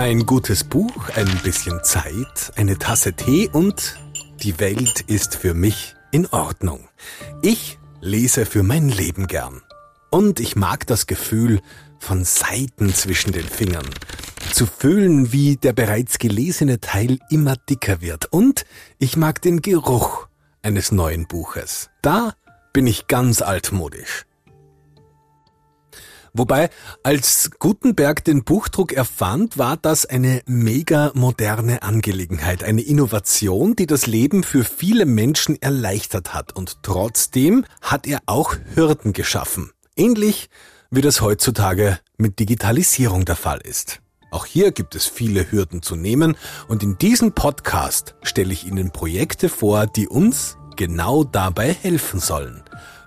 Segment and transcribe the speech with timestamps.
[0.00, 3.98] Ein gutes Buch, ein bisschen Zeit, eine Tasse Tee und
[4.42, 6.88] die Welt ist für mich in Ordnung.
[7.42, 9.60] Ich lese für mein Leben gern.
[10.10, 11.60] Und ich mag das Gefühl
[11.98, 13.84] von Seiten zwischen den Fingern.
[14.54, 18.32] Zu fühlen, wie der bereits gelesene Teil immer dicker wird.
[18.32, 18.64] Und
[18.98, 20.28] ich mag den Geruch
[20.62, 21.90] eines neuen Buches.
[22.00, 22.32] Da
[22.72, 24.24] bin ich ganz altmodisch.
[26.32, 26.70] Wobei,
[27.02, 34.06] als Gutenberg den Buchdruck erfand, war das eine mega moderne Angelegenheit, eine Innovation, die das
[34.06, 36.54] Leben für viele Menschen erleichtert hat.
[36.54, 39.70] Und trotzdem hat er auch Hürden geschaffen.
[39.96, 40.48] Ähnlich
[40.90, 44.00] wie das heutzutage mit Digitalisierung der Fall ist.
[44.30, 46.36] Auch hier gibt es viele Hürden zu nehmen
[46.68, 52.62] und in diesem Podcast stelle ich Ihnen Projekte vor, die uns genau dabei helfen sollen.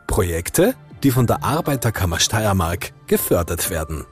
[0.05, 4.05] Projekte, die von der Arbeiterkammer Steiermark gefördert werden.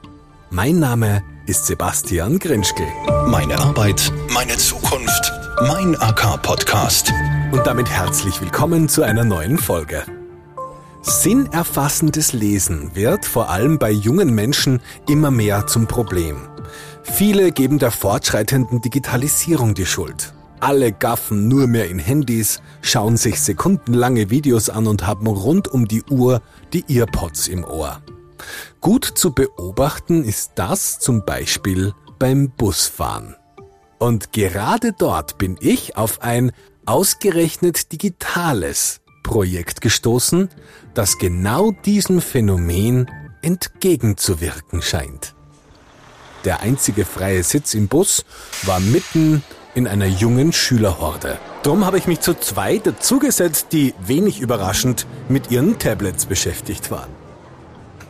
[0.50, 2.86] Mein Name ist Sebastian Grinschkel.
[3.26, 7.12] Meine Arbeit, meine Zukunft, mein AK-Podcast.
[7.50, 10.04] Und damit herzlich willkommen zu einer neuen Folge.
[11.00, 16.36] Sinnerfassendes Lesen wird vor allem bei jungen Menschen immer mehr zum Problem.
[17.02, 20.32] Viele geben der fortschreitenden Digitalisierung die Schuld.
[20.62, 25.88] Alle gaffen nur mehr in Handys, schauen sich sekundenlange Videos an und haben rund um
[25.88, 26.40] die Uhr
[26.72, 28.00] die Earpods im Ohr.
[28.80, 33.34] Gut zu beobachten ist das zum Beispiel beim Busfahren.
[33.98, 36.52] Und gerade dort bin ich auf ein
[36.86, 40.48] ausgerechnet digitales Projekt gestoßen,
[40.94, 43.10] das genau diesem Phänomen
[43.42, 45.34] entgegenzuwirken scheint.
[46.44, 48.24] Der einzige freie Sitz im Bus
[48.62, 49.42] war mitten
[49.74, 51.38] in einer jungen Schülerhorde.
[51.62, 57.10] Drum habe ich mich zu zweit dazugesetzt, die wenig überraschend mit ihren Tablets beschäftigt waren.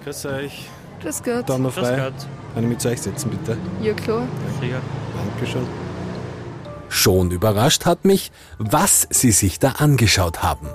[0.04, 0.68] Grüß euch.
[1.00, 1.48] Grüß Gott.
[1.48, 1.96] Dann noch Grüß frei.
[1.96, 2.26] Gott.
[2.54, 3.56] Kann ich mit zu euch setzen, bitte?
[3.80, 4.26] Ja, klar.
[4.60, 5.66] Dankeschön.
[6.88, 10.68] Schon überrascht hat mich, was sie sich da angeschaut haben.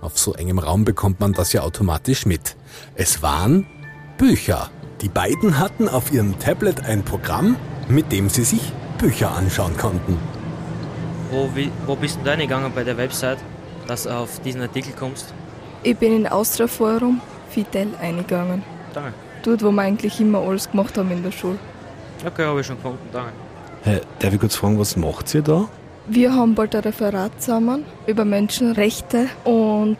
[0.00, 2.56] Auf so engem Raum bekommt man das ja automatisch mit.
[2.94, 3.66] Es waren
[4.16, 4.70] Bücher.
[5.02, 7.56] Die beiden hatten auf ihrem Tablet ein Programm,
[7.88, 10.18] mit dem sie sich Bücher anschauen konnten.
[11.30, 13.38] Wo, wie, wo bist du denn gegangen bei der Website,
[13.86, 15.32] dass du auf diesen Artikel kommst?
[15.82, 18.62] Ich bin in Austria Forum Fidel eingegangen.
[18.92, 19.14] Danke.
[19.42, 21.58] Dort, wo wir eigentlich immer alles gemacht haben in der Schule.
[22.26, 23.32] Okay, habe ich schon gefunden, danke.
[23.84, 25.66] Hey, darf ich kurz fragen, was macht ihr da?
[26.06, 29.96] Wir haben bald ein Referat zusammen über Menschenrechte und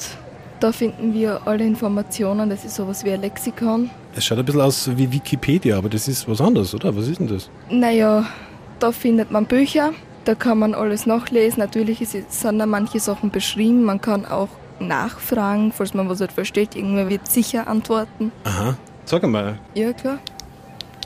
[0.61, 2.51] da finden wir alle Informationen.
[2.51, 3.89] Das ist sowas wie ein Lexikon.
[4.15, 6.95] Es schaut ein bisschen aus wie Wikipedia, aber das ist was anderes, oder?
[6.95, 7.49] Was ist denn das?
[7.71, 8.27] Naja,
[8.81, 9.93] da findet man Bücher,
[10.25, 11.61] da kann man alles nachlesen.
[11.61, 13.85] Natürlich ist, sind da manche Sachen beschrieben.
[13.85, 14.49] Man kann auch
[14.79, 16.75] nachfragen, falls man was nicht versteht.
[16.77, 18.33] Irgendwer wird sicher antworten.
[18.45, 18.77] Aha.
[19.05, 19.59] Sag einmal.
[19.75, 20.19] Ja, klar.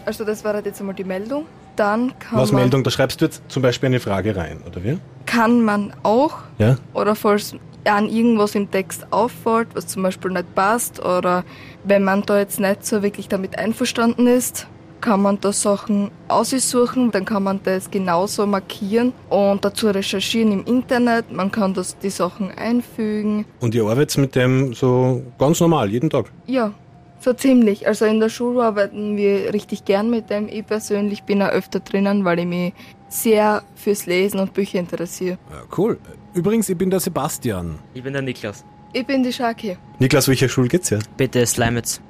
[0.05, 1.47] Also das war halt jetzt einmal die Meldung.
[1.77, 2.85] Dann kann Was man, Meldung?
[2.85, 4.99] Da schreibst du jetzt zum Beispiel eine Frage rein, oder wie?
[5.27, 6.77] kann man auch, Ja?
[6.93, 11.45] oder falls an irgendwas im Text auffällt, was zum Beispiel nicht passt, oder
[11.83, 14.69] wenn man da jetzt nicht so wirklich damit einverstanden ist,
[15.05, 20.65] kann man da Sachen aussuchen, dann kann man das genauso markieren und dazu recherchieren im
[20.65, 21.31] Internet.
[21.31, 23.45] Man kann das, die Sachen einfügen.
[23.61, 26.33] Und ihr arbeitet mit dem so ganz normal, jeden Tag?
[26.47, 26.73] Ja,
[27.21, 27.87] so ziemlich.
[27.87, 30.49] Also in der Schule arbeiten wir richtig gern mit dem.
[30.49, 32.73] Ich persönlich bin auch öfter drinnen, weil ich mich
[33.11, 35.37] sehr fürs Lesen und Bücher interessiere.
[35.51, 35.99] Ja, cool.
[36.33, 37.79] Übrigens, ich bin der Sebastian.
[37.93, 38.65] Ich bin der Niklas.
[38.95, 39.77] Ich bin die Schaki.
[39.99, 40.99] Niklas, welcher Schule geht's ja?
[41.19, 42.01] Bitte Slimetz.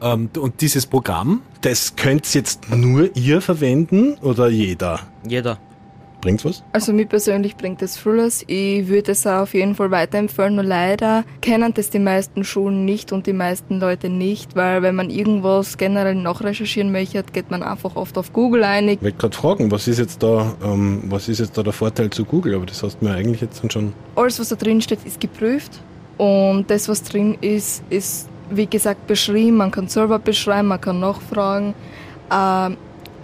[0.00, 5.00] Ähm, und dieses Programm, Das könnt jetzt nur ihr verwenden oder jeder?
[5.26, 5.58] Jeder.
[6.20, 6.64] Bringt's was?
[6.72, 8.42] Also mir persönlich bringt das vieles.
[8.48, 10.56] Ich würde es auch auf jeden Fall weiterempfehlen.
[10.56, 14.96] Nur leider kennen das die meisten Schulen nicht und die meisten Leute nicht, weil wenn
[14.96, 18.88] man irgendwas generell nachrecherchieren möchte, geht man einfach oft auf Google ein.
[18.88, 22.10] Ich wollte gerade fragen, was ist jetzt da, ähm, was ist jetzt da der Vorteil
[22.10, 22.56] zu Google?
[22.56, 23.92] Aber das hast du mir eigentlich jetzt dann schon.
[24.16, 25.80] Alles, was da drin steht, ist geprüft
[26.16, 29.56] und das, was drin ist, ist wie gesagt beschrieben.
[29.56, 31.74] Man kann selber beschreiben, man kann nachfragen.
[32.32, 32.76] Ähm,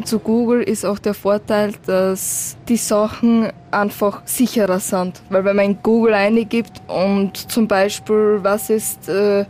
[0.05, 5.23] zu Google ist auch der Vorteil, dass die Sachen einfach sicherer sind.
[5.31, 9.44] Weil wenn man in Google eingibt und zum Beispiel, was ist äh,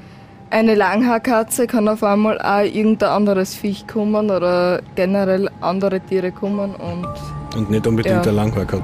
[0.50, 6.74] eine Langhaarkatze, kann auf einmal auch irgendein anderes Viech kommen oder generell andere Tiere kommen
[6.74, 7.06] und
[7.56, 8.22] Und nicht unbedingt Ja.
[8.22, 8.82] der Langhaarkatz.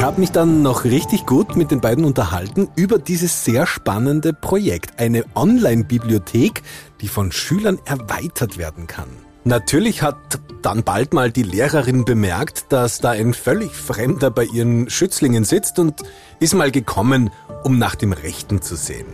[0.00, 4.32] Ich habe mich dann noch richtig gut mit den beiden unterhalten über dieses sehr spannende
[4.32, 4.98] Projekt.
[4.98, 6.62] Eine Online-Bibliothek,
[7.02, 9.10] die von Schülern erweitert werden kann.
[9.44, 10.16] Natürlich hat
[10.62, 15.78] dann bald mal die Lehrerin bemerkt, dass da ein völlig Fremder bei ihren Schützlingen sitzt
[15.78, 16.00] und
[16.38, 17.28] ist mal gekommen,
[17.62, 19.04] um nach dem Rechten zu sehen.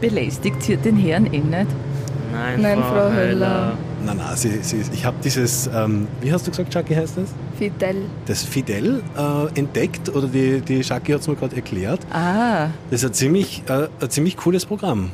[0.00, 1.66] belästigt sie den Herrn eh nicht?
[2.32, 3.16] Nein, Nein, Frau, Frau Höller.
[3.16, 3.78] Höller.
[4.06, 7.34] Nein, nein, sie, sie, ich habe dieses, ähm, wie hast du gesagt, Jackie heißt das?
[7.58, 7.96] Fidel.
[8.26, 11.98] Das Fidel äh, entdeckt oder die, die Jackie hat es mir gerade erklärt.
[12.12, 15.10] Ah, Das ist ein ziemlich, äh, ein ziemlich cooles Programm.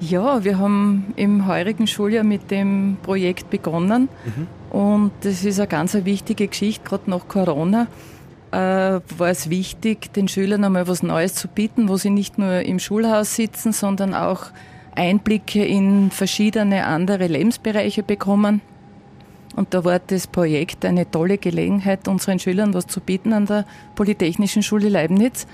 [0.00, 4.08] ja, wir haben im heurigen Schuljahr mit dem Projekt begonnen
[4.70, 7.86] und das ist eine ganz eine wichtige Geschichte, gerade nach Corona.
[8.52, 8.56] Äh,
[9.18, 12.78] war es wichtig, den Schülern einmal was Neues zu bieten, wo sie nicht nur im
[12.78, 14.46] Schulhaus sitzen, sondern auch
[14.96, 18.60] Einblicke in verschiedene andere Lebensbereiche bekommen.
[19.56, 23.64] Und da war das Projekt eine tolle Gelegenheit, unseren Schülern was zu bieten an der
[23.94, 25.46] Polytechnischen Schule Leibniz.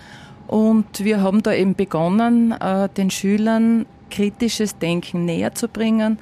[0.47, 6.19] Und wir haben da eben begonnen, äh, den Schülern kritisches Denken näher zu bringen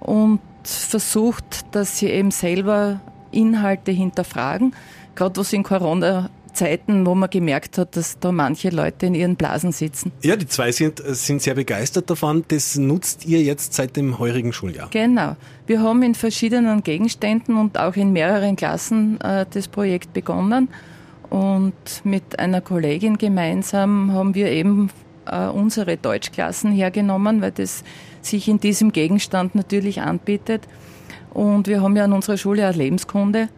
[0.00, 3.00] und versucht, dass sie eben selber
[3.30, 4.74] Inhalte hinterfragen.
[5.14, 5.62] Gerade was in
[6.58, 10.12] Corona-Zeiten, wo man gemerkt hat, dass da manche Leute in ihren Blasen sitzen.
[10.22, 12.44] Ja, die zwei sind, sind sehr begeistert davon.
[12.48, 14.88] Das nutzt ihr jetzt seit dem heurigen Schuljahr.
[14.90, 15.36] Genau.
[15.66, 20.68] Wir haben in verschiedenen Gegenständen und auch in mehreren Klassen äh, das Projekt begonnen.
[21.30, 21.74] Und
[22.04, 24.90] mit einer Kollegin gemeinsam haben wir eben
[25.26, 27.84] äh, unsere Deutschklassen hergenommen, weil das
[28.22, 30.66] sich in diesem Gegenstand natürlich anbietet.
[31.34, 33.48] Und wir haben ja an unserer Schule auch Lebenskunde.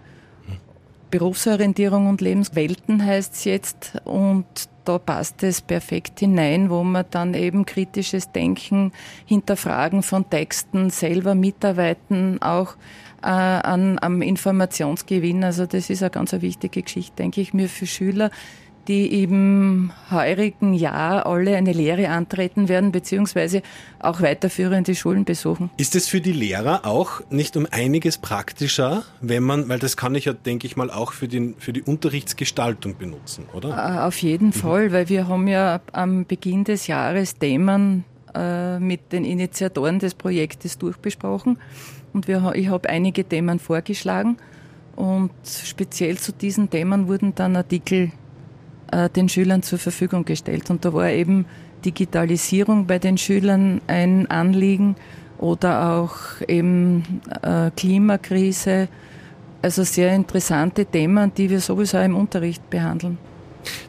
[1.10, 4.00] Berufsorientierung und Lebenswelten heißt es jetzt.
[4.04, 4.46] Und
[4.84, 8.92] da passt es perfekt hinein, wo man dann eben kritisches Denken,
[9.26, 12.76] Hinterfragen von Texten, selber mitarbeiten, auch
[13.22, 15.44] äh, an, am Informationsgewinn.
[15.44, 18.30] Also das ist eine ganz wichtige Geschichte, denke ich mir, für Schüler,
[18.88, 23.62] die im heurigen Jahr alle eine Lehre antreten werden, beziehungsweise
[23.98, 25.70] auch weiterführende Schulen besuchen.
[25.76, 30.14] Ist es für die Lehrer auch nicht um einiges praktischer, wenn man, weil das kann
[30.14, 33.70] ich ja, denke ich mal, auch für, den, für die Unterrichtsgestaltung benutzen, oder?
[33.70, 38.04] Äh, Auf jeden Fall, weil wir haben ja am Beginn des Jahres Themen
[38.34, 41.58] äh, mit den Initiatoren des Projektes durchbesprochen
[42.12, 44.36] und wir, ich habe einige Themen vorgeschlagen
[44.96, 48.12] und speziell zu diesen Themen wurden dann Artikel
[49.16, 51.46] den Schülern zur Verfügung gestellt und da war eben
[51.84, 54.96] Digitalisierung bei den Schülern ein Anliegen
[55.38, 56.16] oder auch
[56.48, 58.88] eben äh, Klimakrise,
[59.62, 63.18] also sehr interessante Themen, die wir sowieso im Unterricht behandeln.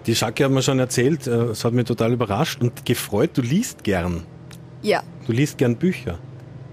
[0.06, 3.42] Die Jackie hat mir schon erzählt, äh, es hat mich total überrascht und gefreut, du
[3.42, 4.24] liest gern.
[4.82, 6.18] Ja, Du liest gern Bücher.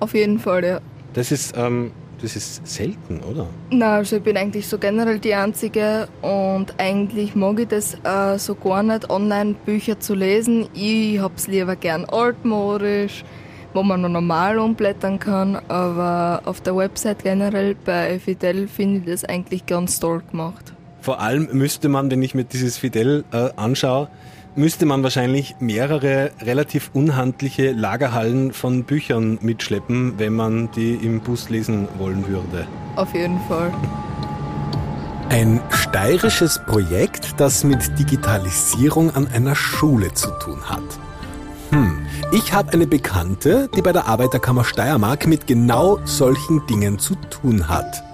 [0.01, 0.81] auf jeden Fall, ja.
[1.15, 1.91] Das ist, ähm,
[2.21, 3.47] das ist selten, oder?
[3.71, 8.39] Na, also ich bin eigentlich so generell die Einzige und eigentlich mag ich das äh,
[8.39, 10.69] so gar nicht, online Bücher zu lesen.
[10.75, 13.25] Ich hab's lieber gern altmodisch,
[13.75, 19.05] wo man noch normal umblättern kann, aber auf der Website generell bei Fidel finde ich
[19.07, 20.73] das eigentlich ganz toll gemacht.
[21.01, 24.09] Vor allem müsste man, wenn ich mir dieses Fidel äh, anschaue,
[24.59, 31.49] müsste man wahrscheinlich mehrere relativ unhandliche Lagerhallen von Büchern mitschleppen, wenn man die im Bus
[31.49, 32.67] lesen wollen würde.
[32.97, 33.73] Auf jeden Fall.
[35.31, 40.83] Ein steirisches Projekt, das mit Digitalisierung an einer Schule zu tun hat.
[41.71, 47.15] Hm, ich habe eine Bekannte, die bei der Arbeiterkammer Steiermark mit genau solchen Dingen zu
[47.15, 48.08] tun hat.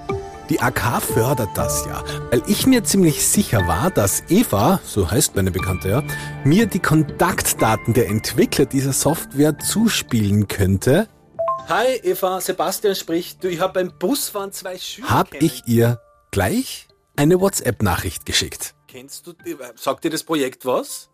[0.50, 5.34] Die AK fördert das ja, weil ich mir ziemlich sicher war, dass Eva, so heißt
[5.36, 6.02] meine Bekannte ja,
[6.44, 11.08] mir die Kontaktdaten der Entwickler dieser Software zuspielen könnte,
[11.66, 13.42] Hi Eva, Sebastian spricht.
[13.42, 15.08] Du, ich habe beim Busfahren zwei Schüler.
[15.08, 15.98] habe kennen- ich ihr
[16.30, 18.74] gleich eine WhatsApp-Nachricht geschickt.
[18.86, 19.56] Kennst du die?
[19.76, 21.08] Sagt dir das Projekt was?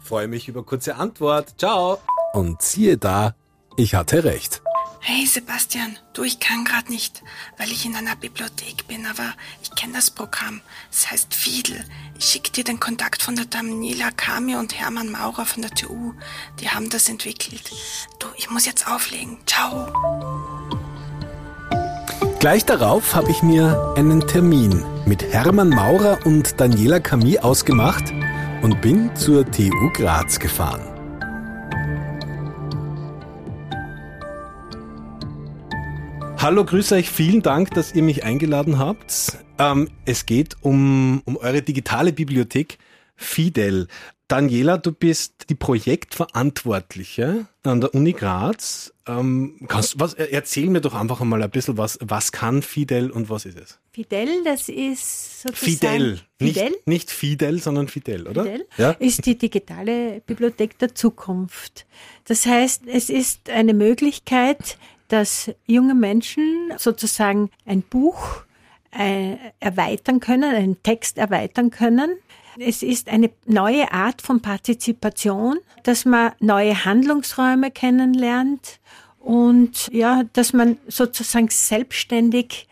[0.00, 1.54] Freue mich über kurze Antwort.
[1.58, 1.98] Ciao.
[2.34, 3.34] Und siehe da,
[3.78, 4.60] ich hatte recht.
[5.08, 7.22] Hey Sebastian, du, ich kann gerade nicht,
[7.58, 10.62] weil ich in einer Bibliothek bin, aber ich kenne das Programm.
[10.90, 11.84] Es heißt Fiedel.
[12.18, 16.12] Ich schicke dir den Kontakt von der Daniela Kami und Hermann Maurer von der TU.
[16.58, 17.70] Die haben das entwickelt.
[18.18, 19.38] Du, ich muss jetzt auflegen.
[19.46, 19.86] Ciao.
[22.40, 28.12] Gleich darauf habe ich mir einen Termin mit Hermann Maurer und Daniela Camille ausgemacht
[28.60, 30.95] und bin zur TU Graz gefahren.
[36.46, 37.10] Hallo, grüß euch.
[37.10, 39.36] Vielen Dank, dass ihr mich eingeladen habt.
[39.58, 42.78] Ähm, es geht um, um eure digitale Bibliothek
[43.16, 43.88] Fidel.
[44.28, 48.94] Daniela, du bist die Projektverantwortliche an der Uni Graz.
[49.08, 51.98] Ähm, kannst, was, erzähl mir doch einfach einmal ein bisschen was.
[52.00, 53.80] Was kann Fidel und was ist es?
[53.90, 56.20] Fidel, das ist sozusagen Fidel.
[56.38, 58.44] Fidel, Nicht, nicht Fidel, sondern Fidel, oder?
[58.44, 58.92] Fidel Ja?
[58.92, 61.86] ist die digitale Bibliothek der Zukunft.
[62.24, 68.44] Das heißt, es ist eine Möglichkeit, dass junge Menschen sozusagen ein Buch
[68.90, 72.18] äh, erweitern können, einen Text erweitern können,
[72.58, 78.80] Es ist eine neue Art von Partizipation, dass man neue Handlungsräume kennenlernt
[79.20, 82.66] und ja, dass man sozusagen selbstständig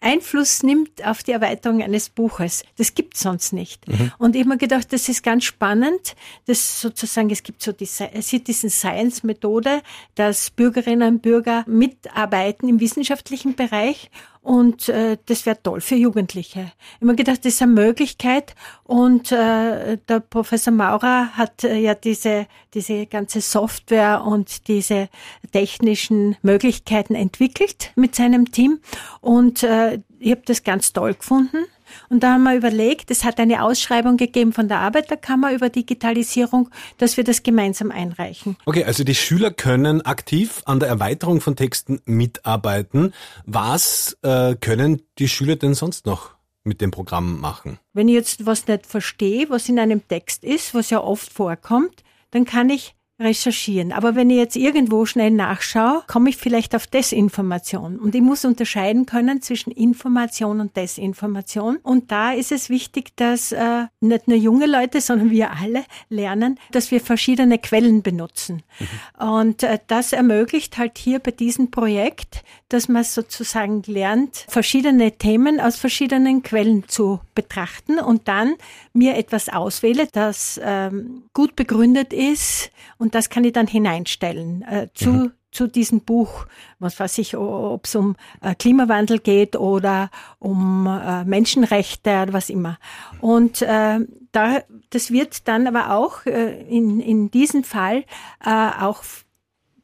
[0.00, 2.64] Einfluss nimmt auf die Erweiterung eines Buches.
[2.78, 3.86] Das gibt es sonst nicht.
[3.86, 4.12] Mhm.
[4.18, 6.16] Und ich habe mir gedacht, das ist ganz spannend,
[6.46, 9.82] dass sozusagen, es gibt so die Citizen Science Methode,
[10.14, 14.10] dass Bürgerinnen und Bürger mitarbeiten im wissenschaftlichen Bereich
[14.42, 16.72] und äh, das wäre toll für Jugendliche.
[16.98, 18.54] Ich habe gedacht, das ist eine Möglichkeit.
[18.84, 25.10] Und äh, der Professor Maurer hat äh, ja diese, diese ganze Software und diese
[25.52, 28.80] technischen Möglichkeiten entwickelt mit seinem Team.
[29.20, 31.66] Und äh, ich habe das ganz toll gefunden.
[32.08, 36.70] Und da haben wir überlegt, es hat eine Ausschreibung gegeben von der Arbeiterkammer über Digitalisierung,
[36.98, 38.56] dass wir das gemeinsam einreichen.
[38.66, 43.12] Okay, also die Schüler können aktiv an der Erweiterung von Texten mitarbeiten.
[43.46, 46.30] Was äh, können die Schüler denn sonst noch
[46.64, 47.78] mit dem Programm machen?
[47.92, 52.02] Wenn ich jetzt was nicht verstehe, was in einem Text ist, was ja oft vorkommt,
[52.30, 53.92] dann kann ich recherchieren.
[53.92, 57.98] Aber wenn ich jetzt irgendwo schnell nachschaue, komme ich vielleicht auf Desinformation.
[57.98, 61.76] Und ich muss unterscheiden können zwischen Information und Desinformation.
[61.76, 66.58] Und da ist es wichtig, dass äh, nicht nur junge Leute, sondern wir alle lernen,
[66.72, 68.62] dass wir verschiedene Quellen benutzen.
[68.78, 69.28] Mhm.
[69.28, 75.60] Und äh, das ermöglicht halt hier bei diesem Projekt, dass man sozusagen lernt, verschiedene Themen
[75.60, 78.54] aus verschiedenen Quellen zu betrachten und dann
[78.92, 84.88] mir etwas auswähle, das ähm, gut begründet ist und das kann ich dann hineinstellen äh,
[84.94, 86.46] zu mhm zu diesem Buch,
[86.78, 92.50] was weiß ich, ob es um äh, Klimawandel geht oder um äh, Menschenrechte oder was
[92.50, 92.78] immer.
[93.20, 93.98] Und äh,
[94.32, 98.04] da, das wird dann aber auch äh, in, in diesem Fall
[98.44, 99.02] äh, auch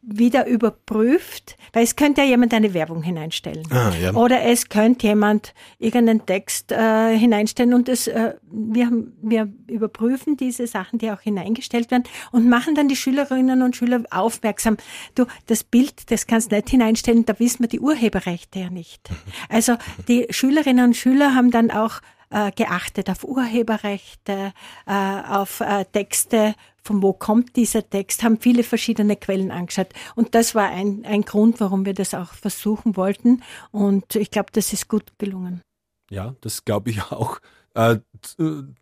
[0.09, 3.67] wieder überprüft, weil es könnte ja jemand eine Werbung hineinstellen.
[3.73, 4.15] Ah, ja.
[4.15, 10.69] Oder es könnte jemand irgendeinen Text äh, hineinstellen und es, äh, wir, wir überprüfen diese
[10.69, 14.77] Sachen, die auch hineingestellt werden und machen dann die Schülerinnen und Schüler aufmerksam.
[15.17, 19.11] Du, das Bild, das kannst du nicht hineinstellen, da wissen wir die Urheberrechte ja nicht.
[19.49, 19.75] Also
[20.07, 24.53] die Schülerinnen und Schüler haben dann auch äh, geachtet auf Urheberrechte,
[24.87, 29.89] äh, auf äh, Texte, von wo kommt dieser Text, haben viele verschiedene Quellen angeschaut.
[30.15, 33.43] Und das war ein, ein Grund, warum wir das auch versuchen wollten.
[33.73, 35.63] Und ich glaube, das ist gut gelungen.
[36.11, 37.41] Ja, das glaube ich auch.
[37.77, 37.99] Äh,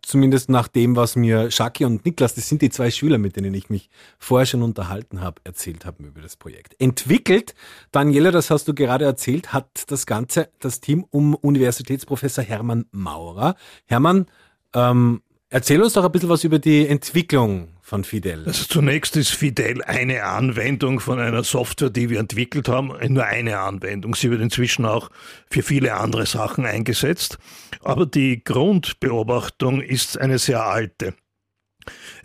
[0.01, 3.53] zumindest nach dem, was mir Shaki und Niklas, das sind die zwei Schüler, mit denen
[3.53, 6.79] ich mich vorher schon unterhalten habe, erzählt haben über das Projekt.
[6.79, 7.55] Entwickelt,
[7.91, 13.55] Daniela, das hast du gerade erzählt, hat das Ganze das Team um Universitätsprofessor Hermann Maurer.
[13.85, 14.27] Hermann,
[14.73, 15.21] ähm,
[15.55, 18.43] erzähl uns doch ein bisschen was über die Entwicklung von Fidel?
[18.45, 23.59] Also zunächst ist Fidel eine Anwendung von einer Software, die wir entwickelt haben, nur eine
[23.59, 24.15] Anwendung.
[24.15, 25.09] Sie wird inzwischen auch
[25.49, 27.37] für viele andere Sachen eingesetzt.
[27.81, 31.13] Aber die Grundbeobachtung ist eine sehr alte.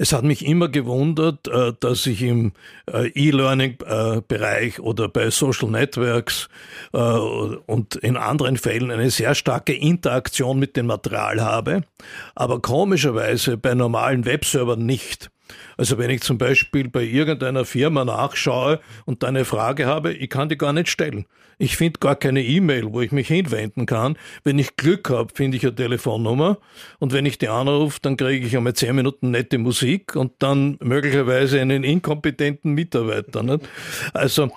[0.03, 2.53] Es hat mich immer gewundert, äh, dass ich im
[2.91, 6.49] äh, E-Learning-Bereich oder bei Social Networks
[6.95, 11.83] äh, und in anderen Fällen eine sehr starke Interaktion mit dem Material habe,
[12.35, 15.31] aber komischerweise bei normalen Webservern nicht.
[15.77, 20.31] Also wenn ich zum Beispiel bei irgendeiner Firma nachschaue und da eine Frage habe, ich
[20.31, 21.27] kann die gar nicht stellen.
[21.59, 24.17] Ich finde gar keine E-Mail, wo ich mich hinwenden kann.
[24.45, 26.57] Wenn ich Glück habe, finde ich eine Telefonnummer
[26.99, 30.79] und wenn ich die anrufe, dann kriege ich einmal zehn Minuten nette Musik und dann
[30.81, 33.43] möglicherweise einen inkompetenten Mitarbeiter.
[33.43, 33.69] Nicht?
[34.15, 34.51] Also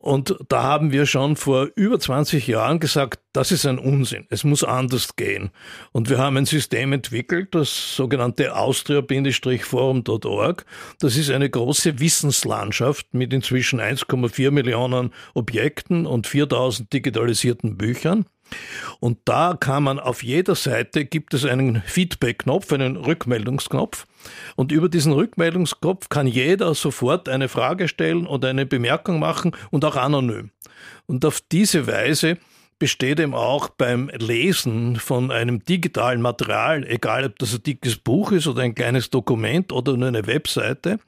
[0.00, 4.28] und da haben wir schon vor über 20 Jahren gesagt, das ist ein Unsinn.
[4.30, 5.50] Es muss anders gehen.
[5.90, 10.64] Und wir haben ein System entwickelt, das sogenannte austria-forum.org.
[11.00, 18.24] Das ist eine große Wissenslandschaft mit inzwischen 1,4 Millionen Objekten und 4000 digitalisierten Büchern.
[19.00, 24.06] Und da kann man auf jeder Seite gibt es einen Feedback-Knopf, einen Rückmeldungsknopf.
[24.56, 29.84] Und über diesen Rückmeldungsknopf kann jeder sofort eine Frage stellen oder eine Bemerkung machen und
[29.84, 30.50] auch anonym.
[31.06, 32.38] Und auf diese Weise
[32.78, 38.32] besteht eben auch beim Lesen von einem digitalen Material, egal ob das ein dickes Buch
[38.32, 41.00] ist oder ein kleines Dokument oder nur eine Webseite,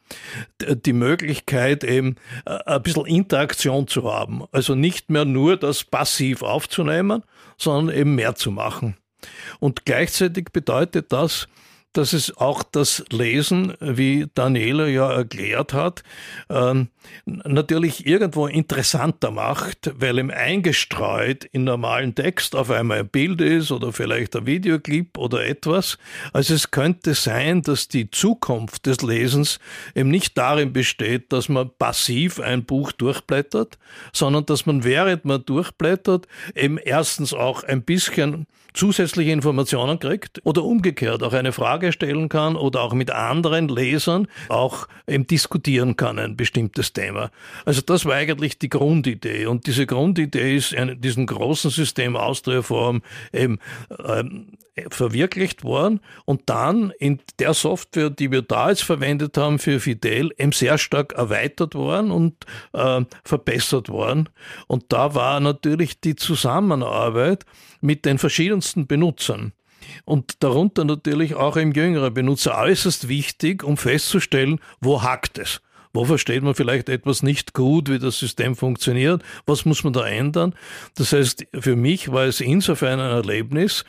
[0.60, 4.44] die Möglichkeit eben äh, ein bisschen Interaktion zu haben.
[4.52, 7.22] Also nicht mehr nur das passiv aufzunehmen,
[7.56, 8.96] sondern eben mehr zu machen.
[9.58, 11.46] Und gleichzeitig bedeutet das,
[11.92, 16.02] dass es auch das Lesen, wie Daniela ja erklärt hat,
[16.48, 16.88] ähm,
[17.24, 23.72] natürlich irgendwo interessanter macht, weil ihm eingestreut in normalen Text auf einmal ein Bild ist
[23.72, 25.98] oder vielleicht ein Videoclip oder etwas.
[26.32, 29.58] Also es könnte sein, dass die Zukunft des Lesens
[29.94, 33.78] eben nicht darin besteht, dass man passiv ein Buch durchblättert,
[34.12, 40.64] sondern dass man während man durchblättert eben erstens auch ein bisschen zusätzliche Informationen kriegt oder
[40.64, 45.96] umgekehrt auch eine Frage Frage stellen kann oder auch mit anderen Lesern auch eben diskutieren
[45.96, 47.30] kann, ein bestimmtes Thema.
[47.64, 49.46] Also das war eigentlich die Grundidee.
[49.46, 53.00] Und diese Grundidee ist in diesem großen System Austria-Form
[53.32, 53.58] eben
[54.04, 54.58] ähm,
[54.90, 60.32] verwirklicht worden und dann in der Software, die wir da jetzt verwendet haben für Fidel,
[60.36, 62.34] eben sehr stark erweitert worden und
[62.74, 64.28] äh, verbessert worden.
[64.66, 67.46] Und da war natürlich die Zusammenarbeit
[67.80, 69.52] mit den verschiedensten Benutzern
[70.04, 75.60] und darunter natürlich auch im jüngeren Benutzer äußerst wichtig, um festzustellen, wo hakt es.
[75.92, 79.22] Wo versteht man vielleicht etwas nicht gut, wie das System funktioniert?
[79.46, 80.54] Was muss man da ändern?
[80.94, 83.84] Das heißt, für mich war es insofern ein Erlebnis,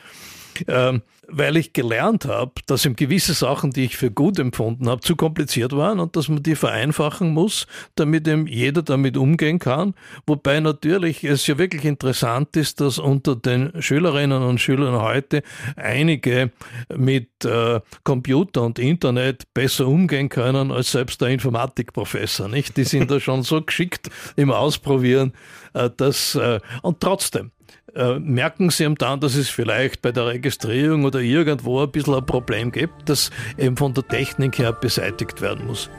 [1.32, 5.16] weil ich gelernt habe, dass eben gewisse Sachen, die ich für gut empfunden habe, zu
[5.16, 9.94] kompliziert waren und dass man die vereinfachen muss, damit eben jeder damit umgehen kann.
[10.26, 15.42] Wobei natürlich es ja wirklich interessant ist, dass unter den Schülerinnen und Schülern heute
[15.76, 16.50] einige
[16.94, 22.76] mit äh, Computer und Internet besser umgehen können als selbst der Informatikprofessor, nicht?
[22.76, 25.32] Die sind da schon so geschickt im Ausprobieren,
[25.72, 27.52] äh, dass, äh, und trotzdem,
[27.94, 32.14] äh, merken Sie ihm dann, dass es vielleicht bei der Registrierung oder irgendwo ein bisschen
[32.14, 35.90] ein Problem gibt, das eben von der Technik her beseitigt werden muss.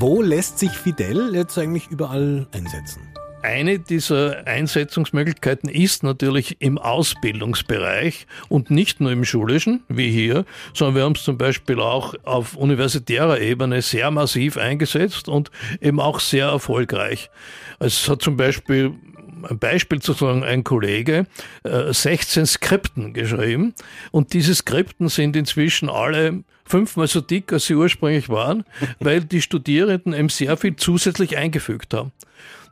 [0.00, 3.07] Wo lässt sich Fidel jetzt eigentlich überall einsetzen?
[3.48, 10.96] Eine dieser Einsetzungsmöglichkeiten ist natürlich im Ausbildungsbereich und nicht nur im schulischen, wie hier, sondern
[10.96, 15.50] wir haben es zum Beispiel auch auf universitärer Ebene sehr massiv eingesetzt und
[15.80, 17.30] eben auch sehr erfolgreich.
[17.78, 18.92] Es hat zum Beispiel
[19.48, 21.24] ein Beispiel zu sagen, ein Kollege,
[21.64, 23.72] 16 äh, Skripten geschrieben
[24.10, 28.64] und diese Skripten sind inzwischen alle fünfmal so dick, als sie ursprünglich waren,
[29.00, 32.12] weil die Studierenden eben sehr viel zusätzlich eingefügt haben.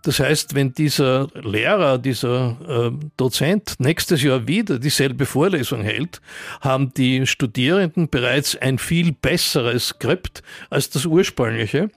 [0.06, 6.20] Das heißt, wenn dieser Lehrer, dieser äh, Dozent nächstes Jahr wieder dieselbe Vorlesung hält,
[6.60, 11.90] haben die Studierenden bereits ein viel besseres Skript als das ursprüngliche,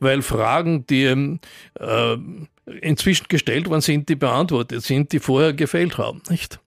[0.00, 1.38] weil Fragen, die
[1.80, 2.16] äh,
[2.82, 6.60] inzwischen gestellt worden sind, die beantwortet sind, die vorher gefehlt haben, nicht?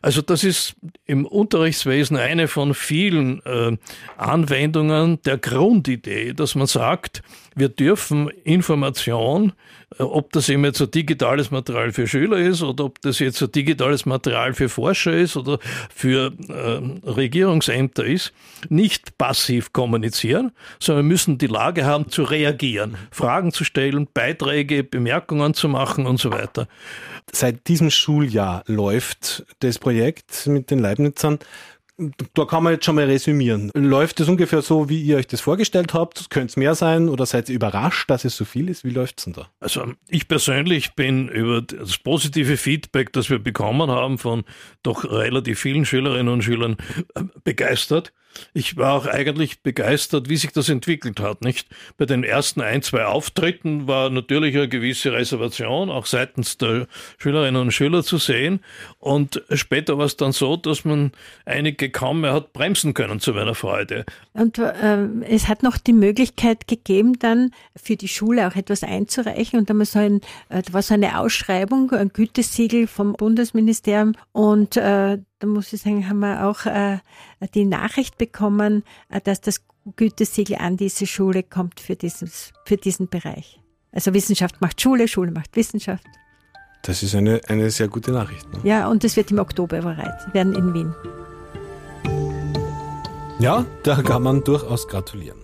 [0.00, 3.76] Also das ist im Unterrichtswesen eine von vielen äh,
[4.16, 7.22] Anwendungen der Grundidee, dass man sagt,
[7.54, 9.52] wir dürfen Information
[9.98, 13.42] äh, ob das eben jetzt ein digitales Material für Schüler ist oder ob das jetzt
[13.42, 15.58] ein digitales Material für Forscher ist oder
[15.94, 18.32] für äh, Regierungsämter ist,
[18.68, 24.84] nicht passiv kommunizieren, sondern wir müssen die Lage haben zu reagieren, Fragen zu stellen, Beiträge,
[24.84, 26.68] Bemerkungen zu machen und so weiter.
[27.32, 31.38] Seit diesem Schuljahr läuft das Projekt mit den Leibnizern
[31.96, 33.70] da kann man jetzt schon mal resümieren.
[33.74, 36.28] Läuft es ungefähr so, wie ihr euch das vorgestellt habt?
[36.30, 38.84] Könnte es mehr sein oder seid ihr überrascht, dass es so viel ist?
[38.84, 39.48] Wie läuft es denn da?
[39.60, 44.44] Also ich persönlich bin über das positive Feedback, das wir bekommen haben von
[44.82, 46.76] doch relativ vielen Schülerinnen und Schülern
[47.14, 48.12] äh, begeistert.
[48.52, 51.68] Ich war auch eigentlich begeistert, wie sich das entwickelt hat, nicht?
[51.96, 56.86] Bei den ersten ein, zwei Auftritten war natürlich eine gewisse Reservation, auch seitens der
[57.18, 58.60] Schülerinnen und Schüler zu sehen.
[58.98, 61.12] Und später war es dann so, dass man
[61.44, 64.04] einige kaum mehr hat bremsen können zu meiner Freude.
[64.32, 69.58] Und äh, es hat noch die Möglichkeit gegeben, dann für die Schule auch etwas einzureichen.
[69.58, 74.14] Und da, so ein, äh, da war so eine Ausschreibung, ein Gütesiegel vom Bundesministerium.
[74.32, 76.98] Und äh, da muss ich sagen, haben wir auch äh,
[77.54, 79.62] die Nachricht bekommen, äh, dass das
[79.96, 83.60] Gütesiegel an diese Schule kommt für, dieses, für diesen Bereich.
[83.92, 86.04] Also Wissenschaft macht Schule, Schule macht Wissenschaft.
[86.82, 88.46] Das ist eine, eine sehr gute Nachricht.
[88.52, 88.60] Ne?
[88.62, 90.94] Ja, und es wird im Oktober überreicht, werden in Wien.
[93.44, 95.36] Ja, da kann man durchaus gratulieren.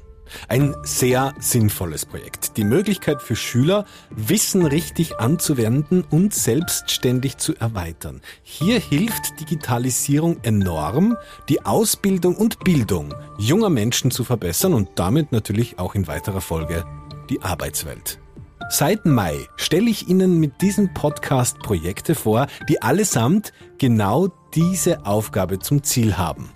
[0.48, 2.56] Ein sehr sinnvolles Projekt.
[2.56, 8.22] Die Möglichkeit für Schüler, Wissen richtig anzuwenden und selbstständig zu erweitern.
[8.42, 11.18] Hier hilft Digitalisierung enorm,
[11.50, 16.86] die Ausbildung und Bildung junger Menschen zu verbessern und damit natürlich auch in weiterer Folge
[17.28, 18.18] die Arbeitswelt.
[18.70, 25.58] Seit Mai stelle ich Ihnen mit diesem Podcast Projekte vor, die allesamt genau diese Aufgabe
[25.58, 26.48] zum Ziel haben.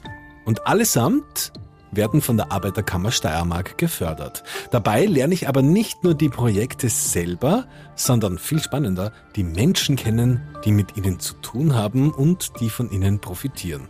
[0.44, 1.52] Und allesamt
[1.96, 4.42] werden von der Arbeiterkammer Steiermark gefördert.
[4.70, 10.42] Dabei lerne ich aber nicht nur die Projekte selber, sondern viel spannender, die Menschen kennen,
[10.64, 13.88] die mit ihnen zu tun haben und die von ihnen profitieren.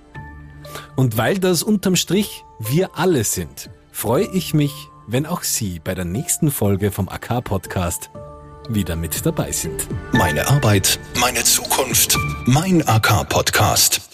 [0.97, 4.73] Und weil das unterm Strich wir alle sind, freue ich mich,
[5.07, 8.11] wenn auch Sie bei der nächsten Folge vom AK-Podcast
[8.69, 9.87] wieder mit dabei sind.
[10.13, 14.14] Meine Arbeit, meine Zukunft, mein AK-Podcast.